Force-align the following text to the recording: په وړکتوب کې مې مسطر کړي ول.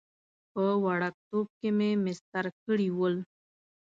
په 0.51 0.63
وړکتوب 0.85 1.47
کې 1.59 1.69
مې 1.77 1.91
مسطر 2.05 2.45
کړي 2.65 2.89
ول. 2.97 3.15